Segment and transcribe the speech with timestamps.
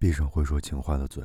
[0.00, 1.22] 闭上会说情话的嘴，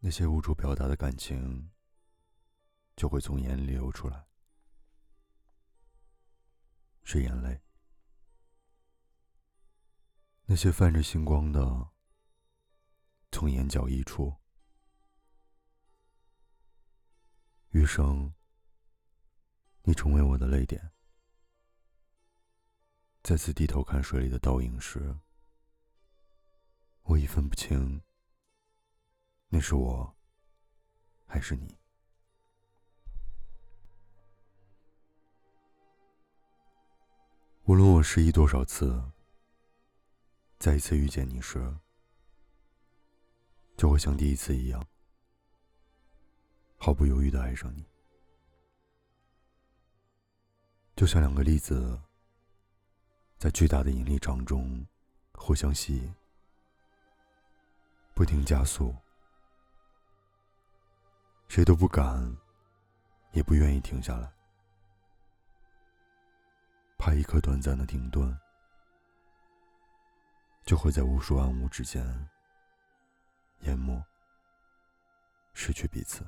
[0.00, 1.70] 那些无处表达的感情
[2.96, 4.26] 就会从眼里流出来，
[7.04, 7.62] 是眼泪。
[10.46, 11.90] 那些泛着星光的，
[13.30, 14.34] 从眼角溢出。
[17.70, 18.34] 余生，
[19.82, 20.90] 你成为我的泪点。
[23.22, 25.16] 再次低头看水里的倒影时，
[27.04, 28.00] 我已分不清，
[29.48, 30.16] 那是我，
[31.26, 31.76] 还是你。
[37.64, 39.02] 无论我失忆多少次，
[40.58, 41.76] 再一次遇见你时，
[43.76, 44.84] 就会像第一次一样。
[46.76, 47.84] 毫不犹豫的爱上你，
[50.96, 52.00] 就像两个粒子
[53.38, 54.84] 在巨大的引力场中
[55.32, 56.14] 互相吸引，
[58.14, 58.94] 不停加速，
[61.48, 62.36] 谁都不敢，
[63.32, 64.32] 也不愿意停下来，
[66.98, 68.38] 怕一颗短暂的停顿，
[70.64, 72.28] 就会在无数万物之间
[73.60, 74.00] 淹没，
[75.54, 76.24] 失去彼此。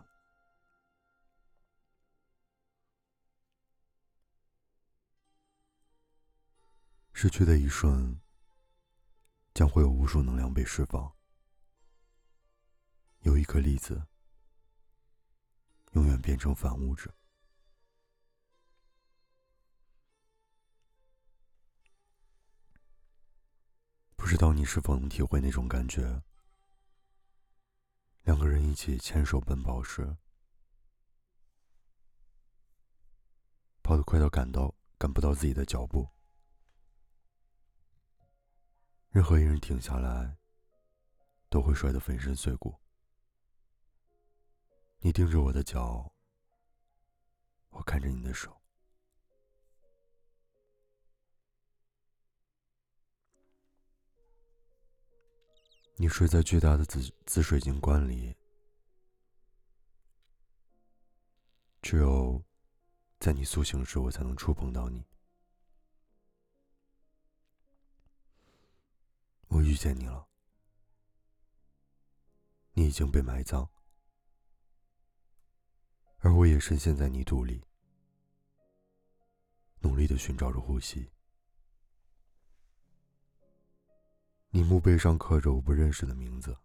[7.13, 8.21] 失去的一瞬，
[9.53, 11.14] 将会有无数能量被释放。
[13.25, 14.07] 有一颗粒子，
[15.93, 17.11] 永远变成反物质。
[24.15, 26.23] 不知道你是否能体会那种感觉？
[28.25, 30.19] 两个人一起牵手奔跑时，
[33.83, 36.11] 跑得快到赶到赶不到自己的脚步。
[39.09, 40.37] 任何一人停下来，
[41.49, 42.84] 都会摔得粉身碎骨。
[45.05, 46.11] 你盯着我的脚，
[47.69, 48.59] 我看着你的手。
[55.97, 58.35] 你睡在巨大的紫紫水晶棺里，
[61.83, 62.43] 只有
[63.21, 65.05] 在你苏醒时，我才能触碰到你。
[69.49, 70.27] 我遇见你了，
[72.73, 73.69] 你已经被埋葬，
[76.25, 77.63] 而我也深陷在泥土里，
[79.81, 81.07] 努力的寻找着呼吸。
[84.49, 86.57] 你墓碑上刻着我不认识的名字，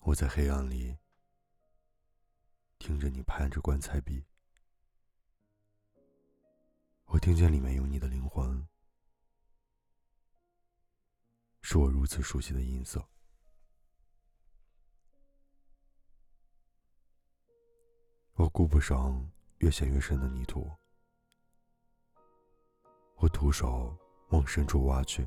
[0.00, 0.98] 我在黑暗里
[2.80, 4.24] 听着你拍着棺材壁，
[7.04, 8.66] 我听见里面有你的灵魂。
[11.62, 13.08] 是我如此熟悉的音色。
[18.36, 19.24] 我顾不上
[19.58, 20.68] 越陷越深的泥土，
[23.16, 23.96] 我徒手
[24.30, 25.24] 往深处挖去，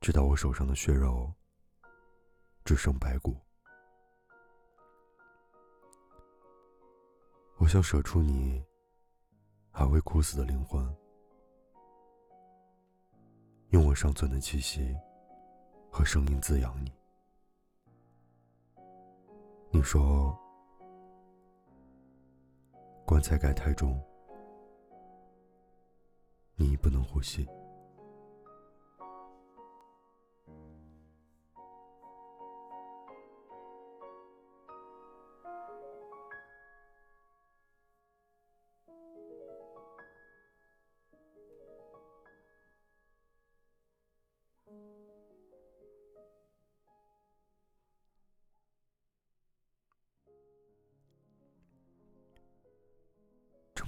[0.00, 1.32] 直到我手上的血肉
[2.64, 3.36] 只剩白骨。
[7.56, 8.64] 我想舍出你
[9.72, 10.96] 还未枯死的灵魂。
[13.70, 14.96] 用我尚存的气息
[15.90, 16.97] 和声音滋养你。
[19.70, 20.36] 你说，
[23.04, 24.02] 棺材盖太重，
[26.56, 27.46] 你已不能呼吸。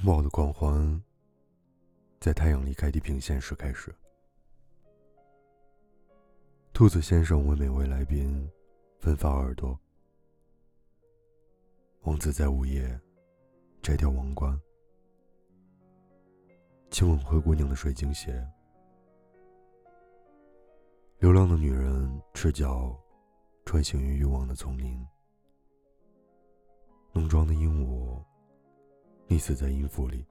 [0.00, 1.02] 城堡的狂欢，
[2.20, 3.94] 在太阳离开地平线时开始。
[6.72, 8.50] 兔子先生为每位来宾
[8.98, 9.78] 分发耳朵。
[12.04, 12.98] 王子在午夜
[13.82, 14.58] 摘掉王冠，
[16.90, 18.42] 亲吻灰姑娘的水晶鞋。
[21.18, 22.98] 流浪的女人赤脚
[23.66, 25.06] 穿行于欲望的丛林。
[27.12, 28.24] 浓妆的鹦鹉。
[29.30, 30.26] 溺死在音符里。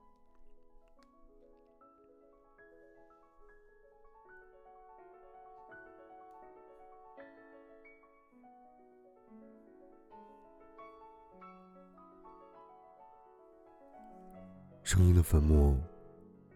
[14.84, 15.82] 声音的坟墓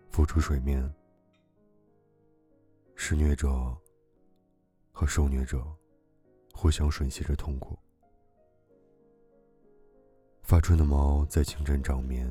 [0.10, 0.94] 浮出水面，
[2.96, 3.48] 施虐者
[4.92, 5.64] 和受虐者
[6.54, 7.80] 互相吮吸着痛苦。
[10.44, 12.28] 发春的猫在清晨长眠，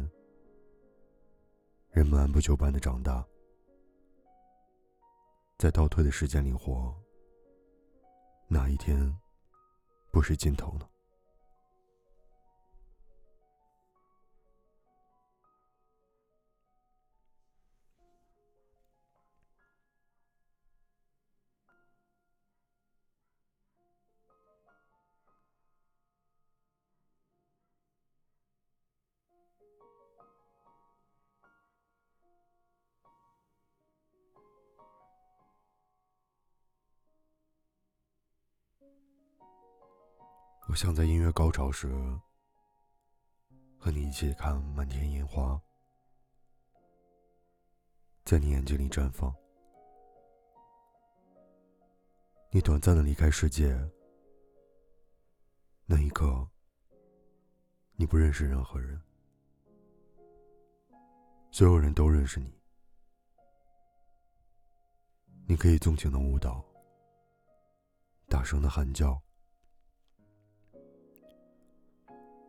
[1.92, 3.26] 人们按部就班的长大，
[5.56, 6.94] 在倒退的时间里活，
[8.48, 9.18] 哪一天
[10.12, 10.86] 不是尽头呢？
[40.72, 41.86] 我想在音乐高潮时，
[43.76, 45.60] 和你一起看满天烟花，
[48.24, 49.30] 在你眼睛里绽放。
[52.50, 53.78] 你短暂的离开世界，
[55.84, 56.48] 那一刻，
[57.94, 58.98] 你不认识任何人，
[61.50, 62.50] 所有人都认识你。
[65.46, 66.64] 你可以纵情的舞蹈，
[68.26, 69.20] 大声的喊叫。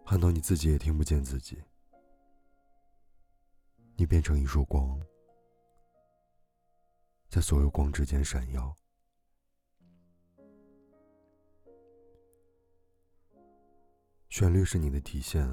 [0.05, 1.57] 喊到你自己也听不见自己，
[3.95, 5.01] 你变成一束光，
[7.29, 8.75] 在所有光之间闪耀。
[14.29, 15.47] 旋律是你的体现，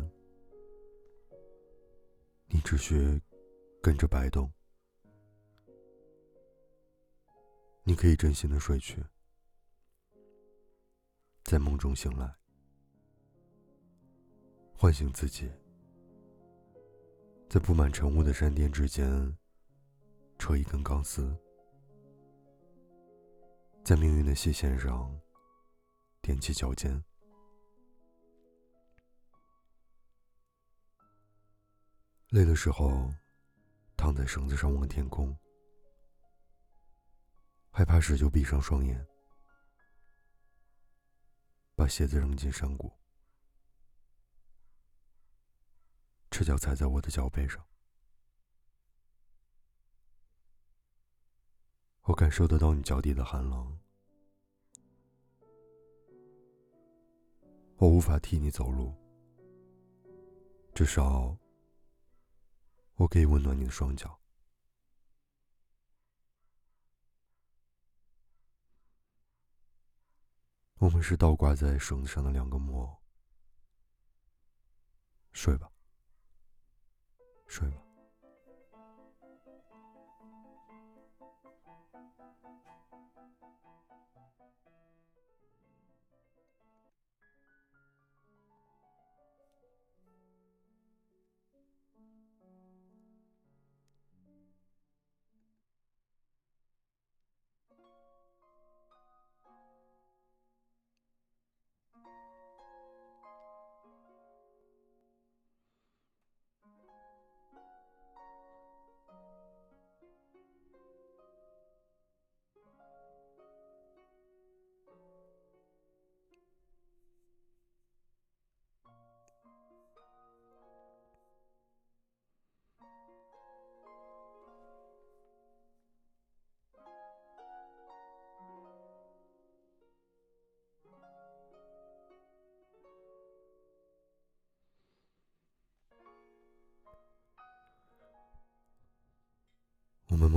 [2.46, 3.20] 你只需
[3.82, 4.50] 跟着摆动。
[7.82, 9.04] 你可以真心的睡去，
[11.44, 12.39] 在梦中醒来。
[14.82, 15.46] 唤醒自己，
[17.50, 19.36] 在布满尘雾的山巅之间，
[20.38, 21.36] 扯一根钢丝，
[23.84, 25.14] 在命运的细线上
[26.22, 27.04] 踮起脚尖。
[32.30, 33.12] 累的时候，
[33.98, 35.30] 躺在绳子上望天空；
[37.70, 39.06] 害怕时就闭上双眼，
[41.74, 42.90] 把鞋子扔进山谷。
[46.40, 47.62] 赤脚踩在我的脚背上，
[52.04, 53.78] 我感受得到你脚底的寒冷。
[57.76, 58.94] 我无法替你走路，
[60.72, 61.36] 至少
[62.94, 64.18] 我可以温暖你的双脚。
[70.78, 72.96] 我们是倒挂在绳子上的两个木偶，
[75.32, 75.70] 睡吧。
[77.50, 77.89] 睡吧。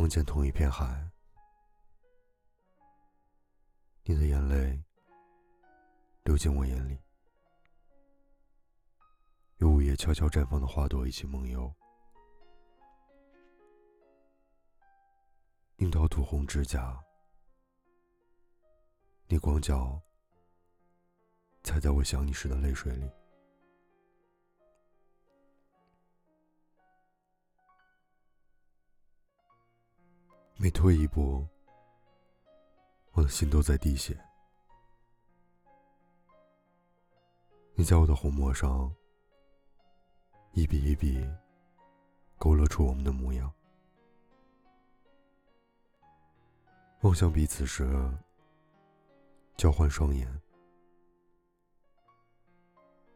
[0.03, 1.09] 梦见同一片海，
[4.03, 4.83] 你的眼泪
[6.25, 6.99] 流进我眼里，
[9.59, 11.73] 与午夜悄悄绽放的花朵一起梦游。
[15.77, 17.01] 樱桃涂红指甲，
[19.27, 19.97] 你光脚
[21.63, 23.09] 踩在我想你时的泪水里。
[30.63, 31.45] 每退一步，
[33.11, 34.17] 我的心都在滴血。
[37.75, 38.89] 你在我的红墨上，
[40.53, 41.29] 一笔一笔
[42.37, 43.53] 勾勒出我们的模样。
[47.01, 47.85] 望向彼此时，
[49.57, 50.41] 交换双眼，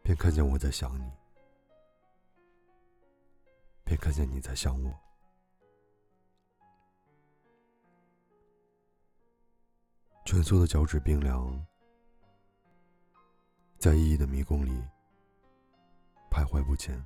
[0.02, 1.10] 便看见我在想你，
[3.84, 5.07] 便看见你在想我。
[10.30, 11.58] 蜷缩的脚趾冰凉，
[13.78, 14.78] 在意义的迷宫里
[16.30, 17.02] 徘徊不前。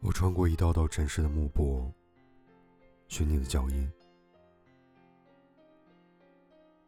[0.00, 1.90] 我穿过一道道尘世的幕布，
[3.08, 3.90] 寻你的脚印。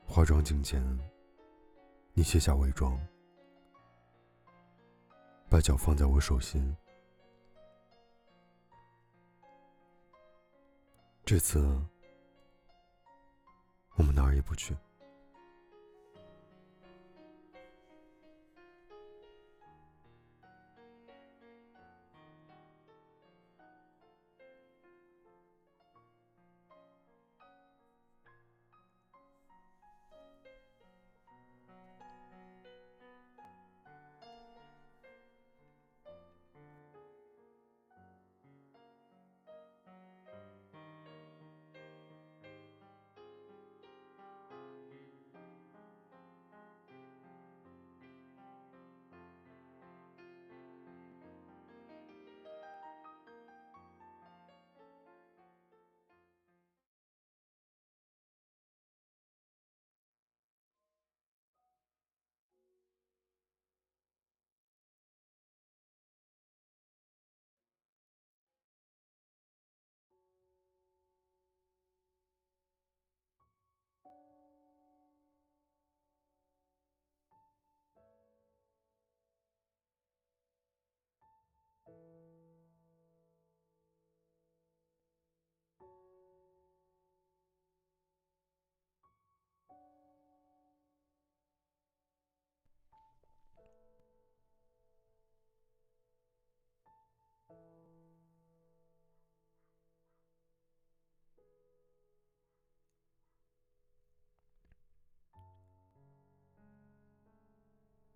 [0.05, 0.85] 化妆镜前，
[2.13, 3.01] 你卸下伪装，
[5.49, 6.77] 把脚放在我手心。
[11.31, 11.65] 这次，
[13.95, 14.75] 我们哪儿也不去。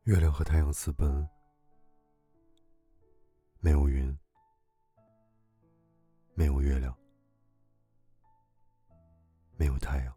[0.04, 1.26] 月亮和太阳私奔，
[3.58, 4.14] 没有云，
[6.34, 6.94] 没有月亮，
[9.56, 10.14] 没有太阳。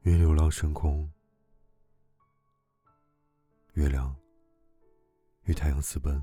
[0.00, 1.08] 云流浪升空，
[3.74, 4.12] 月亮
[5.44, 6.20] 与太阳私奔。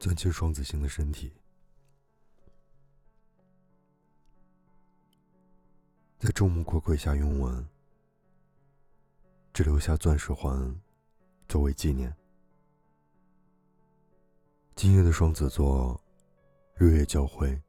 [0.00, 1.30] 钻进双子星的身体，
[6.18, 7.68] 在众目睽睽下拥吻，
[9.52, 10.74] 只留下钻石环
[11.46, 12.16] 作为纪念。
[14.74, 16.02] 今夜的双子座，
[16.76, 17.60] 日月交汇，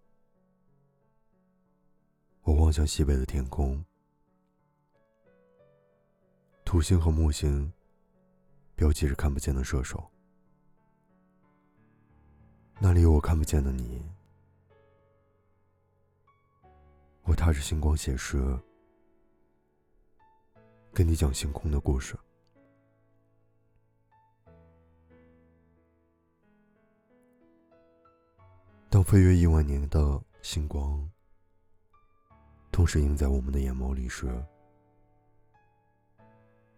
[2.44, 3.84] 我望向西北的天空，
[6.64, 7.74] 土星和木星
[8.74, 10.10] 标记着看不见的射手。
[12.84, 14.04] 那里有我看不见的你，
[17.22, 18.60] 我踏着星光写诗，
[20.92, 22.18] 跟你讲星空的故事。
[28.90, 31.08] 当飞越亿万年的星光，
[32.72, 34.44] 同时映在我们的眼眸里时，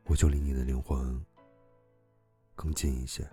[0.03, 1.25] 我就离你的灵魂
[2.55, 3.25] 更近一些。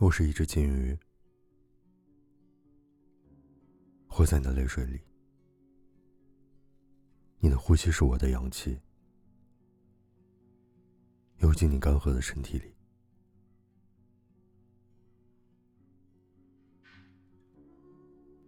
[0.00, 0.98] 我是一只金鱼，
[4.08, 4.98] 活在你的泪水里。
[7.38, 8.80] 你的呼吸是我的氧气，
[11.40, 12.74] 游进你干涸的身体里。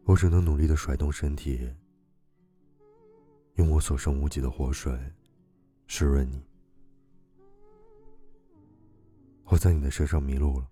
[0.04, 1.70] 我只能努力的甩动身体，
[3.56, 4.98] 用我所剩无几的活水
[5.86, 6.42] 湿润你。
[9.44, 10.66] 我在你的身上迷路了，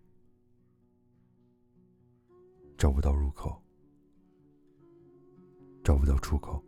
[2.80, 3.62] 找不到入口，
[5.84, 6.64] 找不到出口，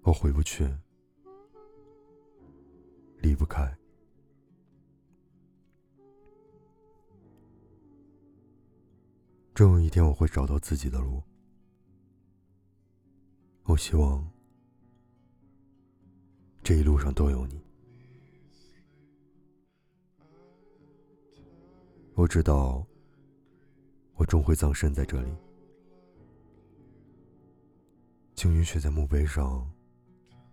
[0.00, 0.66] 我回不去，
[3.18, 3.70] 离不开。
[9.52, 11.22] 终有一天，我会找到自己的路。
[13.64, 14.26] 我希望
[16.62, 17.60] 这一路上都有你。
[22.14, 22.86] 我知道，
[24.22, 25.34] 我终会葬身在这里。
[28.36, 29.68] 请允许在墓碑上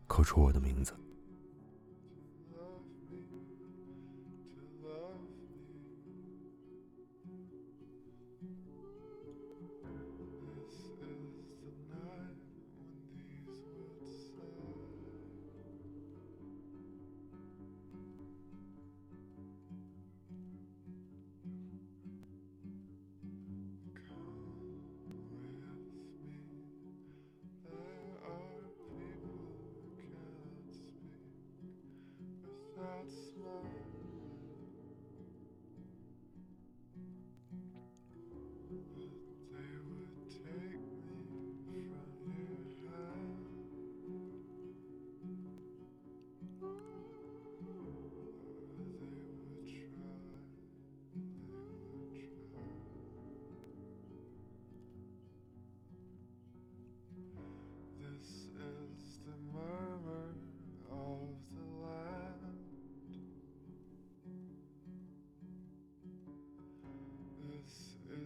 [0.07, 0.91] 刻出我的名字。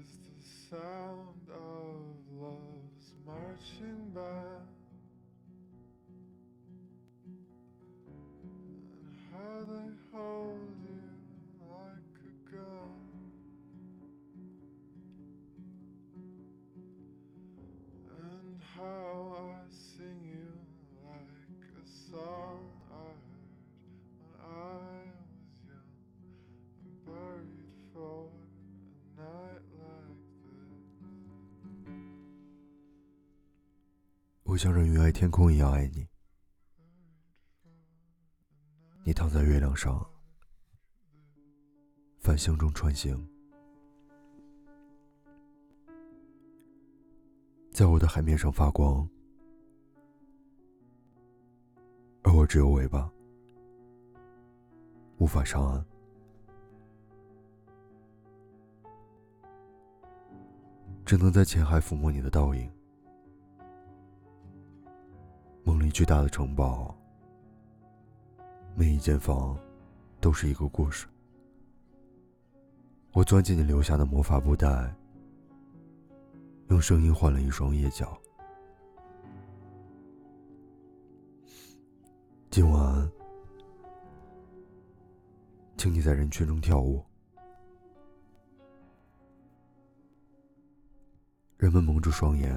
[0.03, 1.42] is the sound
[34.53, 36.07] 我像人鱼爱天空一样爱你。
[39.03, 40.07] 你躺在月亮上，
[42.19, 43.27] 繁星中穿行，
[47.71, 49.09] 在我的海面上发光，
[52.21, 53.11] 而我只有尾巴，
[55.17, 55.83] 无法上岸。
[61.03, 62.71] 只能在浅海抚摸你的倒影。
[65.65, 66.93] 梦里巨大的城堡，
[68.75, 69.57] 每一间房
[70.19, 71.07] 都是一个故事。
[73.13, 74.93] 我钻进你留下的魔法布袋，
[76.67, 78.19] 用声音换了一双叶脚。
[82.49, 83.09] 今晚，
[85.77, 87.01] 请你在人群中跳舞。
[91.57, 92.53] 人们蒙住双眼，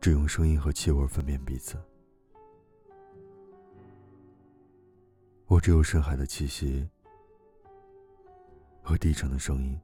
[0.00, 1.78] 只用声音和气味分辨彼此。
[5.46, 6.88] 我只有深海的气息
[8.82, 9.78] 和低沉的声音。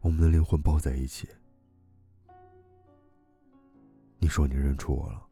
[0.00, 1.28] 我们的灵魂抱在一起。
[4.18, 5.26] 你说你认出我了。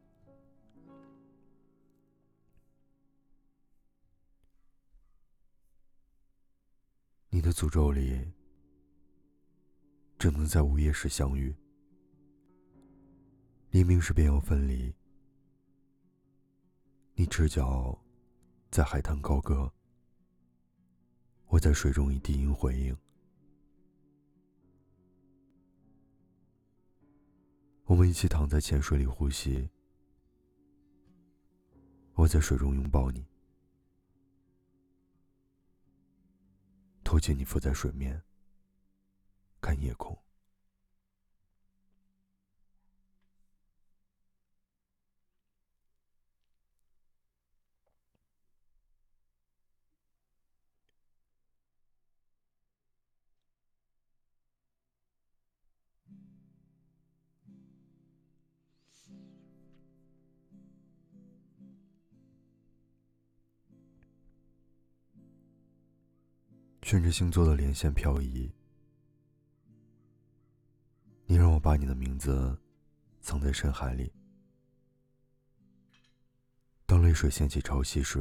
[7.29, 8.31] 你的诅咒里，
[10.25, 11.55] 只能在午夜时相遇，
[13.69, 14.91] 黎明时便要分离。
[17.13, 17.95] 你赤脚
[18.71, 19.71] 在海滩高歌，
[21.45, 22.97] 我在水中以低音回应。
[27.83, 29.69] 我们一起躺在浅水里呼吸，
[32.15, 33.23] 我在水中拥抱你。
[37.03, 38.19] 托起你浮在水面，
[39.65, 40.15] 看夜空。
[66.83, 68.53] 顺着星座的连线漂移。
[71.27, 72.55] 你让我把你的名字
[73.19, 74.11] 藏在深海里。
[76.85, 78.19] 当泪水掀起潮汐时，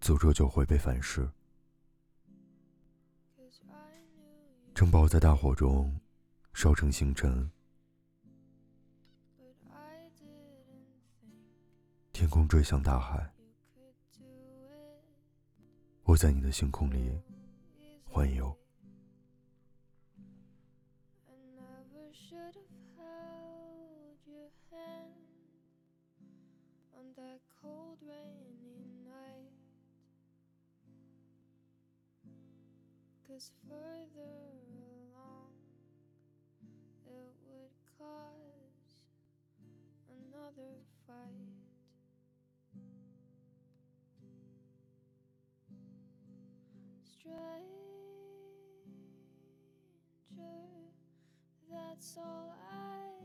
[0.00, 1.30] 诅咒就会被反噬。
[4.74, 5.94] 城堡在大火中
[6.54, 7.50] 烧成星辰，
[12.14, 13.30] 天空坠向大海。
[16.04, 17.20] 我在你的星空里
[18.06, 18.59] 环游。
[33.30, 34.36] Cause further
[35.14, 35.54] along
[37.06, 38.96] it would cause
[40.08, 40.74] another
[41.06, 41.62] fight.
[47.02, 47.70] Stranger,
[51.70, 53.19] that's all I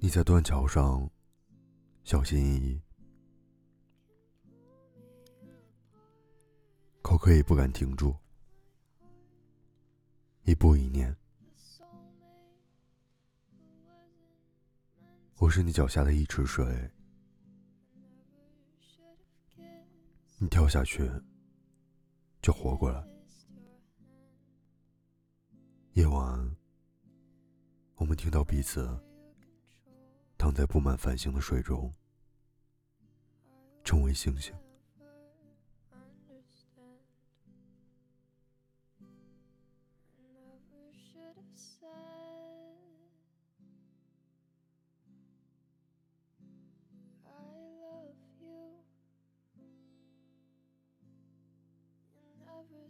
[0.00, 1.10] 你在断桥上
[2.04, 2.80] 小心翼翼，
[7.02, 8.16] 可可以不敢停住，
[10.44, 11.14] 一步一念。
[15.38, 16.90] 我是你脚下的一池水，
[20.40, 21.10] 你跳下去
[22.40, 23.04] 就活过来。
[25.94, 26.56] 夜晚，
[27.96, 28.88] 我们听到彼此
[30.38, 31.92] 躺在布满繁星的水中，
[33.82, 34.54] 成为星星。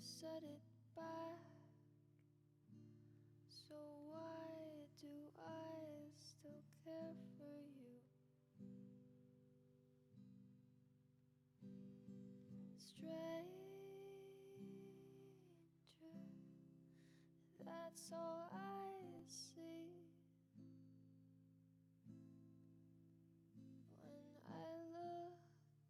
[0.00, 0.62] Said it
[0.94, 1.38] back.
[3.48, 3.74] So
[4.10, 5.08] why do
[5.38, 5.82] I
[6.18, 7.98] still care for you?
[12.78, 13.44] Stranger,
[17.64, 20.06] that's all I see.
[24.00, 25.40] When I look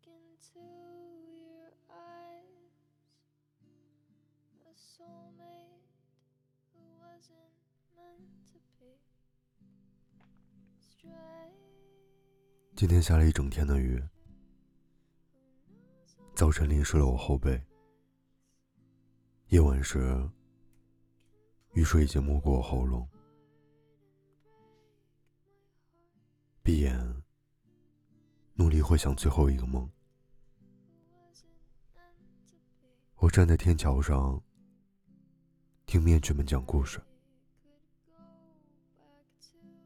[0.07, 0.97] into
[4.98, 5.04] so
[5.38, 5.46] me
[6.74, 7.54] who wasn't
[7.94, 8.90] meant to be.
[10.80, 11.14] Stranger.
[12.74, 14.02] 今天下了一整天的雨，
[16.34, 17.62] 早晨淋湿了我后背。
[19.48, 20.28] 夜晚时，
[21.74, 23.08] 雨水已经没过我喉咙。
[26.62, 27.22] 闭眼，
[28.54, 29.88] 努力回想最后一个梦。
[33.16, 34.40] 我站在天桥上，
[35.88, 37.01] 听面具们讲故事，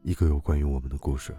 [0.01, 1.33] 一个有关于我们的故事。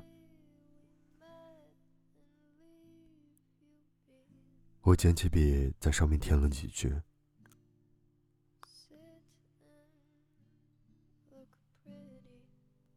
[4.80, 6.98] 我捡起笔，在上面添了几句。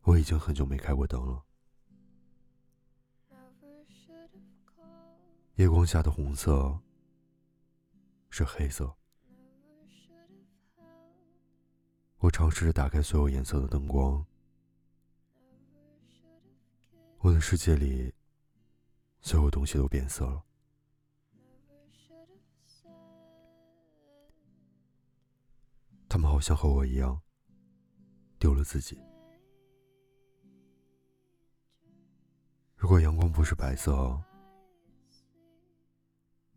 [0.03, 1.43] 我已经很久没开过灯了。
[5.56, 6.80] 夜光下的红色
[8.30, 8.96] 是黑色。
[12.19, 14.25] 我尝试着打开所有颜色的灯光。
[17.19, 18.13] 我的世界里，
[19.21, 20.43] 所有东西都变色了。
[26.10, 27.21] 他们好像和我一样，
[28.39, 28.99] 丢了自己。
[32.75, 34.19] 如果阳光不是白色，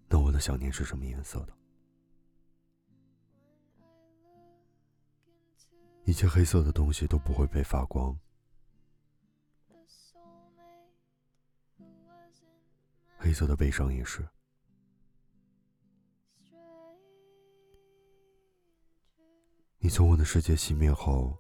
[0.09, 1.60] 那我的想念是什么颜色的？
[6.05, 8.19] 一切黑色的东西都不会被发光，
[13.17, 14.29] 黑色的悲伤也是。
[19.79, 21.39] 你从我的世界熄灭后，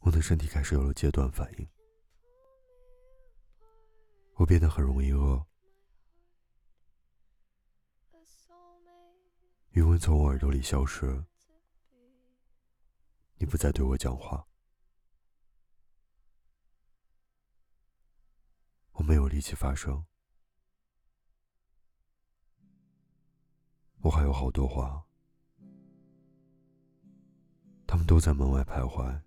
[0.00, 1.68] 我的身体开始有了戒断反应，
[4.34, 5.44] 我变得很容易饿，
[9.70, 11.24] 余温从我耳朵里消失，
[13.42, 14.46] 你不再对我讲话
[18.92, 20.06] 我没有力气发声。
[24.02, 25.04] 我还有好多话
[27.84, 29.20] 他们都在门外徘徊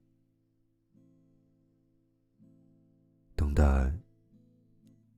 [3.35, 3.91] 等待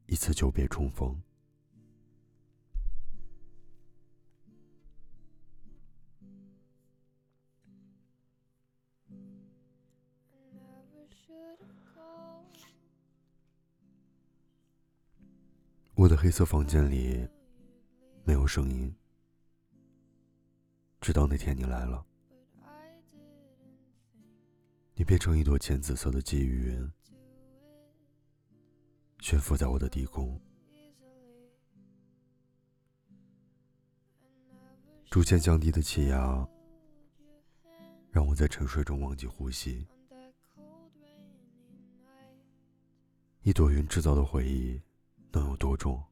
[0.07, 1.26] 一次久别重逢。
[16.08, 17.28] 我的黑色房间里
[18.24, 18.96] 没有声音，
[21.02, 22.06] 直到那天你来了，
[24.96, 26.91] 你变成一朵浅紫色的积雨云，
[29.20, 30.39] 悬浮在我的低空，
[35.10, 36.48] 逐渐降低的气压
[38.12, 39.86] 让我在沉睡中忘记呼吸，
[43.41, 44.82] 一朵云制造的回忆。
[45.38, 46.04] 能有多重？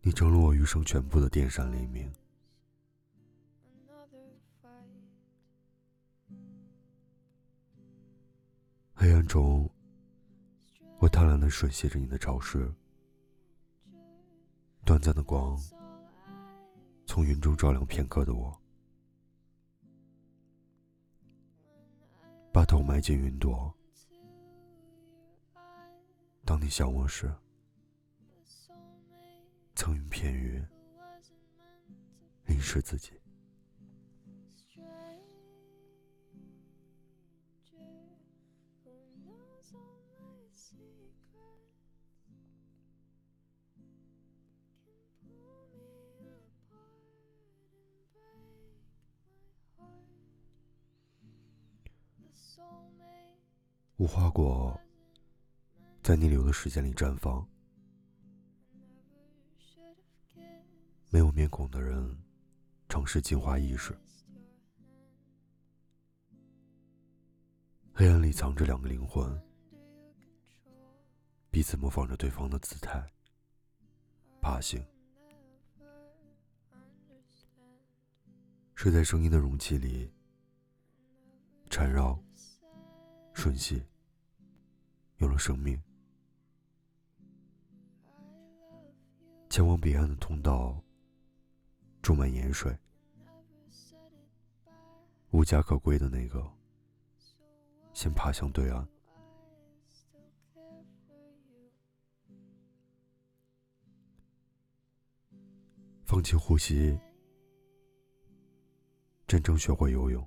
[0.00, 2.10] 你成了我余生全部的电闪雷鸣。
[8.94, 9.68] 黑暗中，
[10.98, 12.72] 我贪婪的吮吸着你的潮湿。
[14.84, 15.56] 短暂的光，
[17.06, 18.58] 从云中照亮片刻的我，
[22.52, 23.72] 把头埋进云朵。
[26.48, 27.30] 当你想我时，
[29.74, 30.64] 层云片语
[32.46, 33.20] 淋湿自己。
[53.98, 54.80] 无花果。
[56.08, 57.46] 在逆流的时间里绽放，
[61.10, 62.18] 没有面孔的人，
[62.88, 63.94] 尝试进化意识。
[67.92, 69.38] 黑暗里藏着两个灵魂，
[71.50, 73.06] 彼此模仿着对方的姿态，
[74.40, 74.82] 爬行，
[78.74, 80.10] 睡在声音的容器里，
[81.68, 82.18] 缠绕，
[83.34, 83.84] 吮吸，
[85.18, 85.78] 有了生命。
[89.50, 90.78] 前往彼岸的通道
[92.02, 92.76] 注满盐水，
[95.30, 96.46] 无家可归的那个，
[97.92, 98.86] 先爬向对岸，
[106.04, 106.98] 放弃呼吸，
[109.26, 110.24] 真正学会游泳。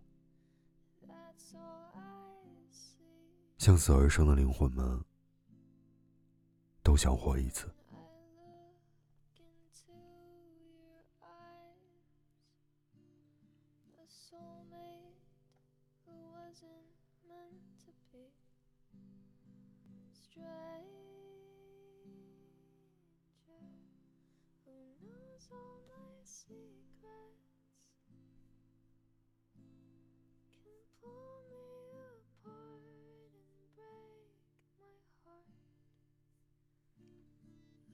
[3.57, 5.05] 向死而生的灵魂们，
[6.81, 7.71] 都想活一次。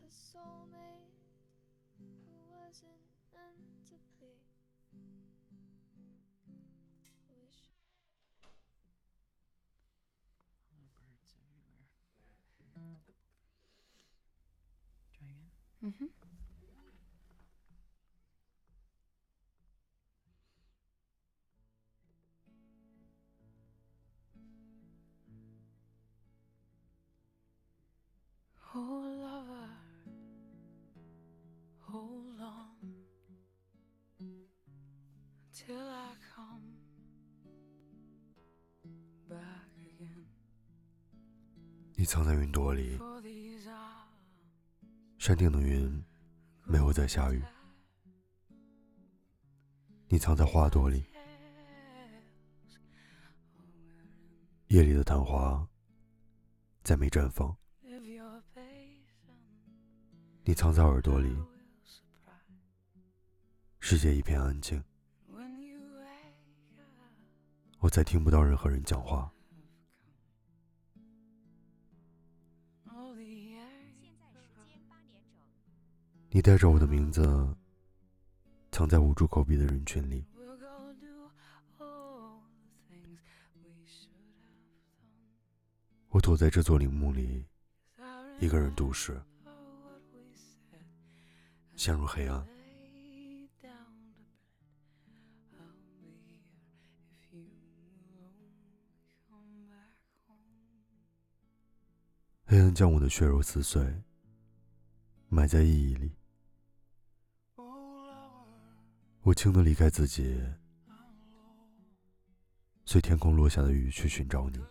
[0.07, 1.19] a soulmate
[1.99, 2.07] who
[2.47, 3.03] wasn't
[3.35, 4.39] meant to be.
[7.27, 7.75] Wish.
[10.71, 11.91] Little birds everywhere.
[12.71, 13.19] Try again.
[15.83, 16.26] Mm-hmm.
[42.07, 42.97] 藏在云朵里。
[45.19, 46.01] 山顶的云
[46.63, 47.43] 没有在下雨，
[50.07, 51.03] 你藏在花朵里。
[54.67, 55.67] 夜里的昙花
[56.81, 57.53] 再没绽放，
[60.45, 61.37] 你藏在耳朵里。
[63.81, 64.81] 世界一片安静，
[67.79, 69.29] 我再听不到任何人讲话。
[76.29, 77.23] 你带着我的名字，
[78.71, 80.23] 藏在无助口鼻的人群里。
[86.09, 87.45] 我躲在这座陵墓里，
[88.39, 89.19] 一个人独食，
[91.75, 92.56] 陷入黑暗。
[102.49, 104.01] 黑暗将我的血肉撕碎，
[105.27, 106.15] 埋在记忆里。
[109.23, 110.41] 我轻的离开自己，
[112.85, 114.63] 随天空落下的雨去寻找你。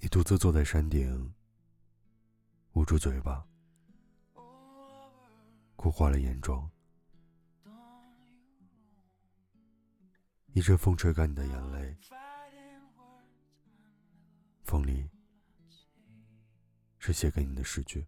[0.00, 1.32] 你独自坐在山顶，
[2.74, 3.42] 捂住嘴巴，
[5.76, 6.70] 哭花了眼妆。
[10.52, 11.96] 一阵风吹干你的眼泪，
[14.66, 15.08] 风里
[16.98, 18.04] 是写给你的诗句。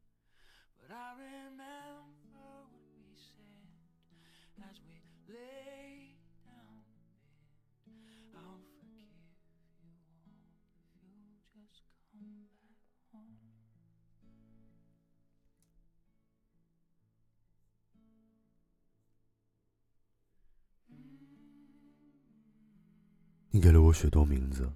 [23.50, 24.72] 你给了我许多名字，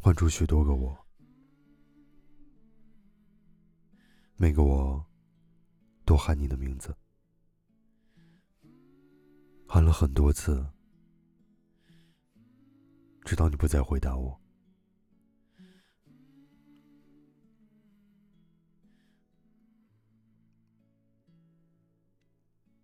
[0.00, 0.96] 换出许多个我，
[4.36, 5.04] 每个我
[6.04, 6.96] 都喊你的名字，
[9.66, 10.66] 喊了很多次，
[13.24, 14.40] 直到你不再回答我。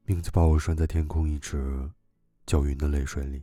[0.04, 1.90] 名字把我拴在天空一尺。
[2.46, 3.42] 搅匀的泪水里，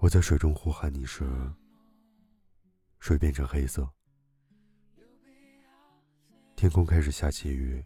[0.00, 1.28] 我在水中呼喊你时，
[3.00, 3.92] 水变成黑色，
[6.54, 7.84] 天空开始下起雨，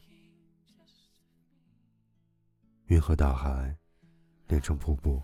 [2.89, 3.75] 云和大海
[4.47, 5.23] 连成瀑布，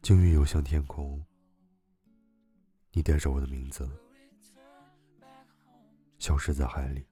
[0.00, 1.22] 鲸鱼游向天空，
[2.92, 3.86] 你带着我的名字，
[6.18, 7.06] 消失在海里。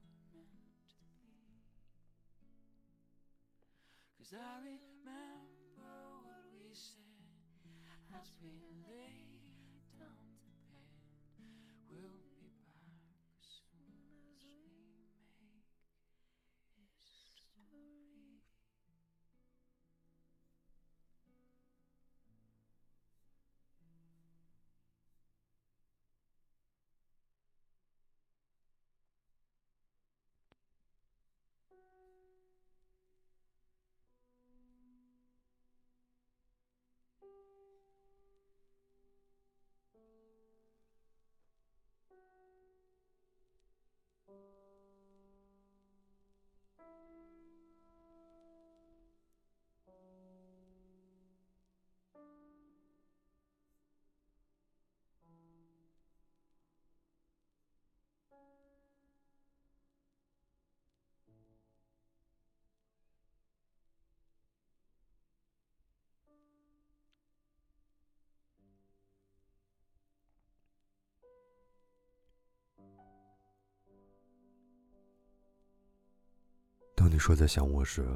[76.95, 78.07] 当你说在想我时，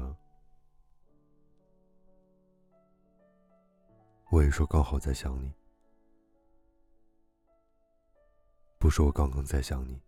[4.31, 5.53] 我也说刚好在想你。
[8.79, 10.01] 不是我刚刚在想你，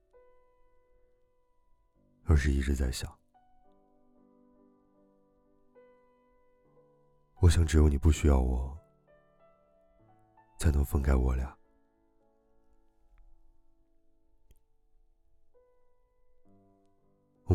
[2.24, 3.14] 而是一直在想。
[7.40, 8.78] 我想，只有你不需要我，
[10.58, 11.58] 才能分开我俩。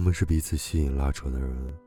[0.07, 1.79] 我们是彼此吸引拉扯的人，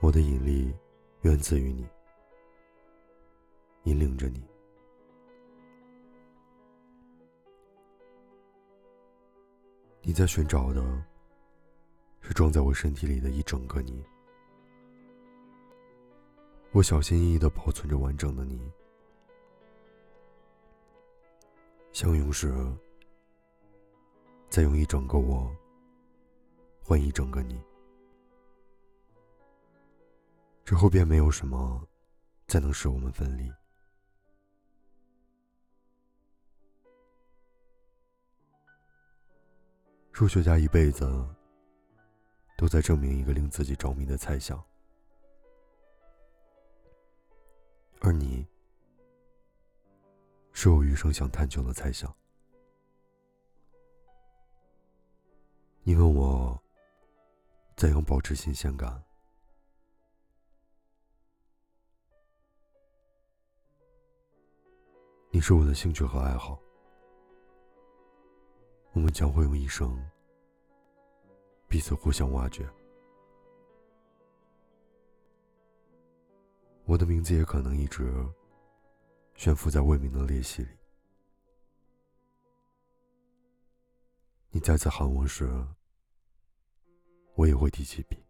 [0.00, 0.74] 我的引力
[1.20, 1.86] 源自于你，
[3.84, 4.42] 引领着你。
[10.02, 10.82] 你在寻找的，
[12.20, 14.04] 是装在我身体里的一整个你。
[16.72, 18.60] 我小心翼翼的保存着完整的你，
[21.92, 22.52] 相拥时。
[24.50, 25.54] 再用一整个我
[26.82, 27.62] 换一整个你，
[30.64, 31.86] 之后便没有什么
[32.46, 33.52] 再能使我们分离。
[40.12, 41.06] 数学家一辈子
[42.56, 44.60] 都在证明一个令自己着迷的猜想，
[48.00, 48.44] 而你
[50.52, 52.12] 是我余生想探究的猜想。
[55.88, 56.62] 你问我
[57.74, 59.02] 怎样保持新鲜感。
[65.30, 66.60] 你是我的兴趣和爱好
[68.92, 69.98] 我们将会用一生
[71.68, 72.68] 彼此互相挖掘。
[76.84, 78.12] 我的名字也可能一直
[79.36, 80.68] 悬浮在未名的裂隙里。
[84.50, 85.66] 你再次喊我时
[87.38, 88.27] 我也会提起笔。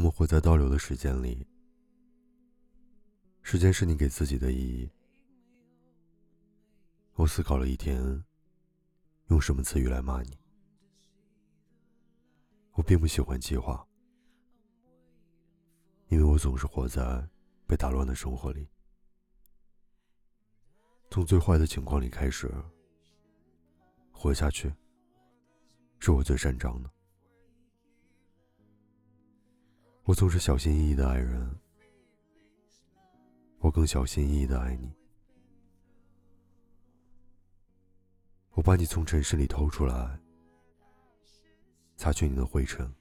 [0.00, 1.46] 我们活在倒流的时间里，
[3.42, 4.90] 时间是你给自己的意义。
[7.16, 8.24] 我思考了一天，
[9.26, 10.38] 用什么词语来骂你？
[12.72, 13.86] 我并不喜欢计划，
[16.08, 17.28] 因为我总是活在
[17.66, 18.66] 被打乱的生活里。
[21.10, 22.50] 从最坏的情况里开始，
[24.10, 24.72] 活下去，
[25.98, 26.90] 是我最擅长的。
[30.04, 31.58] 我总是小心翼翼的爱人，
[33.58, 34.92] 我更小心翼翼的爱你。
[38.52, 40.18] 我把你从尘世里偷出来，
[41.96, 42.92] 擦去你的灰尘。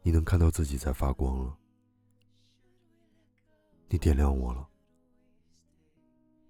[0.00, 1.56] 你能看到自己在发光了，
[3.88, 4.66] 你点亮我了，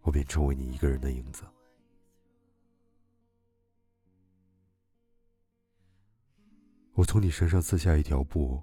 [0.03, 1.45] 我便成为你一个人的影子。
[6.95, 8.63] 我从你身上撕下一条布，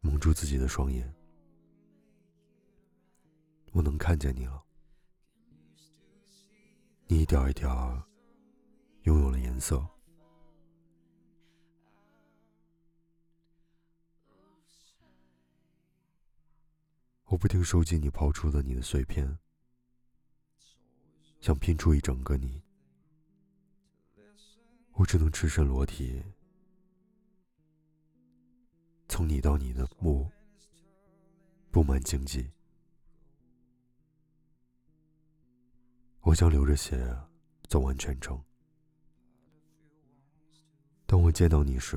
[0.00, 1.12] 蒙住自己的双眼。
[3.72, 4.62] 我能看见你了，
[7.06, 7.68] 你一点一点
[9.04, 9.84] 拥有了颜色。
[17.24, 19.38] 我不停收集你抛出的你的碎片，
[21.40, 22.62] 想拼出一整个你。
[24.92, 26.22] 我只能赤身裸体。
[29.14, 30.28] 从你到你的墓，
[31.70, 32.50] 布满荆棘。
[36.22, 36.98] 我将流着血
[37.68, 38.42] 走完全程。
[41.06, 41.96] 当我见到你时，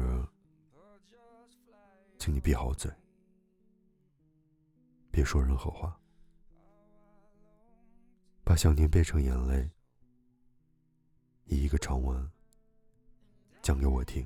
[2.20, 2.92] 请你闭好嘴，
[5.10, 6.00] 别说任何话，
[8.44, 9.68] 把想念变成眼泪，
[11.46, 12.32] 以一个长吻
[13.64, 14.24] 讲给我听。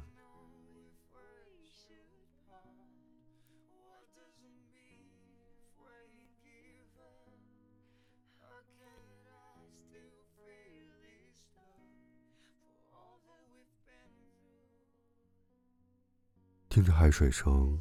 [16.71, 17.77] 听着海水声，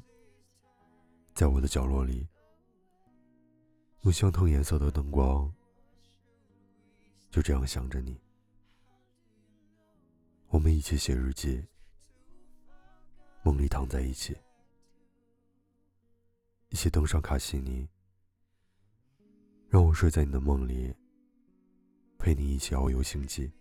[1.33, 2.27] 在我的角落里，
[4.01, 5.49] 用相同颜色的灯光，
[7.31, 8.21] 就这样想着你。
[10.49, 11.65] 我们一起写日记，
[13.45, 14.37] 梦里躺在一起，
[16.71, 17.89] 一起登上卡西尼，
[19.69, 20.93] 让我睡在你的梦里，
[22.19, 23.53] 陪你一起遨游星际，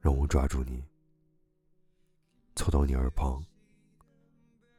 [0.00, 0.82] 让我抓住你。
[2.54, 3.44] 凑到你耳旁，